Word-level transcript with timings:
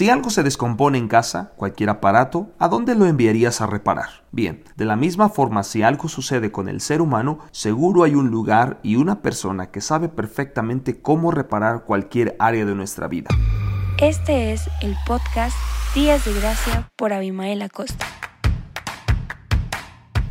Si 0.00 0.08
algo 0.08 0.30
se 0.30 0.42
descompone 0.42 0.96
en 0.96 1.08
casa, 1.08 1.52
cualquier 1.58 1.90
aparato, 1.90 2.54
¿a 2.58 2.68
dónde 2.68 2.94
lo 2.94 3.04
enviarías 3.04 3.60
a 3.60 3.66
reparar? 3.66 4.24
Bien, 4.32 4.64
de 4.74 4.86
la 4.86 4.96
misma 4.96 5.28
forma 5.28 5.62
si 5.62 5.82
algo 5.82 6.08
sucede 6.08 6.50
con 6.50 6.70
el 6.70 6.80
ser 6.80 7.02
humano, 7.02 7.40
seguro 7.50 8.04
hay 8.04 8.14
un 8.14 8.30
lugar 8.30 8.80
y 8.82 8.96
una 8.96 9.20
persona 9.20 9.70
que 9.70 9.82
sabe 9.82 10.08
perfectamente 10.08 11.02
cómo 11.02 11.32
reparar 11.32 11.84
cualquier 11.84 12.34
área 12.38 12.64
de 12.64 12.74
nuestra 12.74 13.08
vida. 13.08 13.28
Este 13.98 14.54
es 14.54 14.70
el 14.80 14.96
podcast 15.06 15.54
Días 15.94 16.24
de 16.24 16.32
Gracia 16.32 16.88
por 16.96 17.12
Abimael 17.12 17.60
Acosta. 17.60 18.06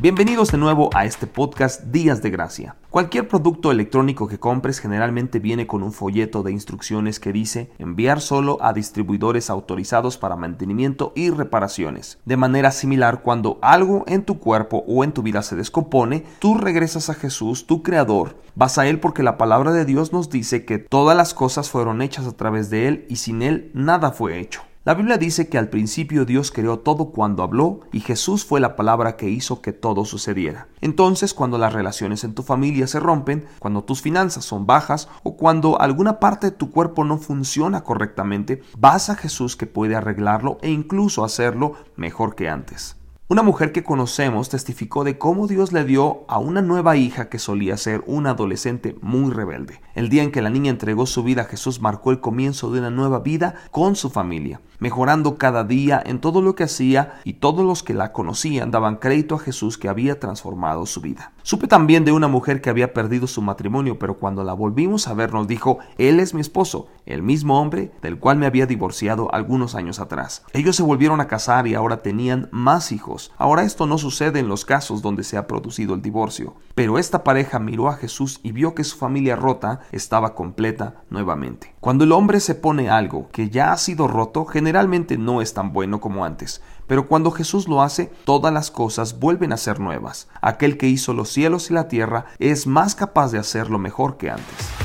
Bienvenidos 0.01 0.49
de 0.49 0.57
nuevo 0.57 0.89
a 0.93 1.03
este 1.03 1.27
podcast 1.27 1.83
Días 1.83 2.21
de 2.21 2.29
Gracia. 2.29 2.77
Cualquier 2.89 3.27
producto 3.27 3.69
electrónico 3.69 4.29
que 4.29 4.39
compres 4.39 4.79
generalmente 4.79 5.39
viene 5.39 5.67
con 5.67 5.83
un 5.83 5.91
folleto 5.91 6.41
de 6.41 6.53
instrucciones 6.53 7.19
que 7.19 7.33
dice 7.33 7.69
enviar 7.79 8.21
solo 8.21 8.59
a 8.61 8.71
distribuidores 8.71 9.49
autorizados 9.49 10.17
para 10.17 10.37
mantenimiento 10.37 11.11
y 11.17 11.31
reparaciones. 11.31 12.17
De 12.23 12.37
manera 12.37 12.71
similar, 12.71 13.23
cuando 13.23 13.59
algo 13.61 14.05
en 14.07 14.23
tu 14.23 14.39
cuerpo 14.39 14.85
o 14.87 15.03
en 15.03 15.11
tu 15.11 15.21
vida 15.21 15.41
se 15.41 15.57
descompone, 15.57 16.23
tú 16.39 16.55
regresas 16.55 17.09
a 17.09 17.13
Jesús, 17.13 17.67
tu 17.67 17.83
Creador, 17.83 18.37
vas 18.55 18.77
a 18.77 18.87
Él 18.87 19.01
porque 19.01 19.21
la 19.21 19.37
palabra 19.37 19.73
de 19.73 19.83
Dios 19.83 20.13
nos 20.13 20.29
dice 20.29 20.63
que 20.63 20.79
todas 20.79 21.17
las 21.17 21.33
cosas 21.33 21.69
fueron 21.69 22.01
hechas 22.01 22.25
a 22.25 22.37
través 22.37 22.69
de 22.69 22.87
Él 22.87 23.05
y 23.09 23.17
sin 23.17 23.41
Él 23.41 23.69
nada 23.73 24.11
fue 24.11 24.39
hecho. 24.39 24.61
La 24.85 24.93
Biblia 24.93 25.17
dice 25.17 25.49
que 25.49 25.57
al 25.57 25.67
principio 25.67 26.23
Dios 26.23 26.51
creó 26.51 26.79
todo 26.79 27.11
cuando 27.11 27.43
habló 27.43 27.81
y 27.91 27.99
Jesús 27.99 28.45
fue 28.45 28.61
la 28.61 28.77
palabra 28.77 29.17
que 29.17 29.29
hizo 29.29 29.61
que 29.61 29.73
todo 29.73 30.05
sucediera. 30.05 30.69
Entonces, 30.79 31.33
cuando 31.33 31.57
las 31.57 31.73
relaciones 31.73 32.23
en 32.23 32.33
tu 32.33 32.43
familia 32.43 32.87
se 32.87 33.01
rompen, 33.01 33.45
cuando 33.59 33.83
tus 33.83 34.01
finanzas 34.01 34.45
son 34.45 34.65
bajas 34.65 35.09
o 35.23 35.35
cuando 35.35 35.81
alguna 35.81 36.21
parte 36.21 36.51
de 36.51 36.55
tu 36.55 36.71
cuerpo 36.71 37.03
no 37.03 37.17
funciona 37.17 37.83
correctamente, 37.83 38.63
vas 38.77 39.09
a 39.09 39.15
Jesús 39.15 39.57
que 39.57 39.67
puede 39.67 39.97
arreglarlo 39.97 40.57
e 40.61 40.69
incluso 40.69 41.25
hacerlo 41.25 41.73
mejor 41.97 42.35
que 42.35 42.47
antes. 42.47 42.98
Una 43.31 43.43
mujer 43.43 43.71
que 43.71 43.83
conocemos 43.83 44.49
testificó 44.49 45.03
de 45.03 45.19
cómo 45.19 45.45
Dios 45.45 45.71
le 45.71 45.85
dio 45.85 46.25
a 46.27 46.39
una 46.39 46.63
nueva 46.63 46.97
hija 46.97 47.29
que 47.29 47.37
solía 47.37 47.77
ser 47.77 48.03
una 48.07 48.31
adolescente 48.31 48.95
muy 49.03 49.31
rebelde. 49.31 49.81
El 49.93 50.09
día 50.09 50.23
en 50.23 50.31
que 50.31 50.41
la 50.41 50.49
niña 50.49 50.71
entregó 50.71 51.05
su 51.05 51.21
vida 51.21 51.43
a 51.43 51.45
Jesús 51.45 51.79
marcó 51.79 52.09
el 52.09 52.21
comienzo 52.21 52.71
de 52.71 52.79
una 52.79 52.89
nueva 52.89 53.19
vida 53.19 53.53
con 53.69 53.95
su 53.95 54.09
familia, 54.09 54.61
mejorando 54.79 55.37
cada 55.37 55.63
día 55.63 56.01
en 56.03 56.21
todo 56.21 56.41
lo 56.41 56.55
que 56.55 56.63
hacía 56.63 57.21
y 57.23 57.33
todos 57.33 57.63
los 57.63 57.83
que 57.83 57.93
la 57.93 58.13
conocían 58.13 58.71
daban 58.71 58.95
crédito 58.95 59.35
a 59.35 59.39
Jesús 59.39 59.77
que 59.77 59.89
había 59.89 60.19
transformado 60.19 60.87
su 60.87 60.99
vida. 60.99 61.31
Supe 61.43 61.67
también 61.67 62.05
de 62.05 62.11
una 62.11 62.27
mujer 62.27 62.61
que 62.61 62.71
había 62.71 62.93
perdido 62.93 63.27
su 63.27 63.43
matrimonio, 63.43 63.99
pero 63.99 64.17
cuando 64.17 64.43
la 64.43 64.53
volvimos 64.53 65.07
a 65.07 65.13
ver 65.13 65.33
nos 65.33 65.47
dijo, 65.47 65.77
Él 65.99 66.19
es 66.19 66.33
mi 66.33 66.41
esposo, 66.41 66.87
el 67.05 67.21
mismo 67.21 67.61
hombre 67.61 67.91
del 68.01 68.17
cual 68.17 68.37
me 68.37 68.47
había 68.47 68.65
divorciado 68.65 69.31
algunos 69.35 69.75
años 69.75 69.99
atrás. 69.99 70.43
Ellos 70.53 70.75
se 70.75 70.83
volvieron 70.83 71.21
a 71.21 71.27
casar 71.27 71.67
y 71.67 71.75
ahora 71.75 72.01
tenían 72.01 72.49
más 72.51 72.91
hijos 72.91 73.18
Ahora 73.37 73.63
esto 73.63 73.85
no 73.85 73.97
sucede 73.97 74.39
en 74.39 74.47
los 74.47 74.65
casos 74.65 75.01
donde 75.01 75.23
se 75.23 75.37
ha 75.37 75.47
producido 75.47 75.93
el 75.93 76.01
divorcio, 76.01 76.55
pero 76.75 76.97
esta 76.97 77.23
pareja 77.23 77.59
miró 77.59 77.89
a 77.89 77.95
Jesús 77.95 78.39
y 78.43 78.51
vio 78.51 78.73
que 78.73 78.83
su 78.83 78.97
familia 78.97 79.35
rota 79.35 79.81
estaba 79.91 80.35
completa 80.35 81.03
nuevamente. 81.09 81.75
Cuando 81.79 82.03
el 82.03 82.11
hombre 82.11 82.39
se 82.39 82.55
pone 82.55 82.89
algo 82.89 83.29
que 83.31 83.49
ya 83.49 83.71
ha 83.71 83.77
sido 83.77 84.07
roto, 84.07 84.45
generalmente 84.45 85.17
no 85.17 85.41
es 85.41 85.53
tan 85.53 85.73
bueno 85.73 85.99
como 85.99 86.25
antes, 86.25 86.61
pero 86.87 87.07
cuando 87.07 87.31
Jesús 87.31 87.67
lo 87.67 87.81
hace, 87.81 88.11
todas 88.25 88.53
las 88.53 88.71
cosas 88.71 89.19
vuelven 89.19 89.53
a 89.53 89.57
ser 89.57 89.79
nuevas. 89.79 90.27
Aquel 90.41 90.77
que 90.77 90.87
hizo 90.87 91.13
los 91.13 91.29
cielos 91.29 91.69
y 91.69 91.73
la 91.73 91.87
tierra 91.87 92.25
es 92.39 92.65
más 92.65 92.95
capaz 92.95 93.31
de 93.31 93.39
hacerlo 93.39 93.77
mejor 93.77 94.17
que 94.17 94.31
antes. 94.31 94.78